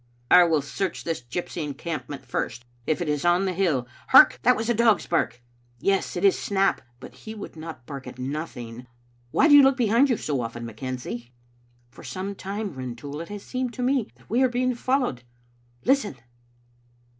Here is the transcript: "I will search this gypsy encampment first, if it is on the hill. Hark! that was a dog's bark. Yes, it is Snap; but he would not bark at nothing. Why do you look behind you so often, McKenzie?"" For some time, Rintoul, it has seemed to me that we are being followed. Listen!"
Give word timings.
"I 0.31 0.45
will 0.45 0.63
search 0.63 1.03
this 1.03 1.21
gypsy 1.21 1.63
encampment 1.63 2.25
first, 2.25 2.65
if 2.87 3.03
it 3.03 3.07
is 3.07 3.23
on 3.23 3.45
the 3.45 3.53
hill. 3.53 3.87
Hark! 4.07 4.39
that 4.41 4.55
was 4.55 4.67
a 4.67 4.73
dog's 4.73 5.05
bark. 5.05 5.43
Yes, 5.79 6.17
it 6.17 6.25
is 6.25 6.39
Snap; 6.39 6.81
but 6.99 7.13
he 7.13 7.35
would 7.35 7.55
not 7.55 7.85
bark 7.85 8.07
at 8.07 8.17
nothing. 8.17 8.87
Why 9.29 9.47
do 9.47 9.53
you 9.53 9.61
look 9.61 9.77
behind 9.77 10.09
you 10.09 10.17
so 10.17 10.41
often, 10.41 10.65
McKenzie?"" 10.65 11.29
For 11.91 12.03
some 12.03 12.33
time, 12.33 12.73
Rintoul, 12.73 13.21
it 13.21 13.29
has 13.29 13.43
seemed 13.43 13.75
to 13.75 13.83
me 13.83 14.07
that 14.15 14.27
we 14.27 14.41
are 14.41 14.49
being 14.49 14.73
followed. 14.73 15.21
Listen!" 15.85 16.15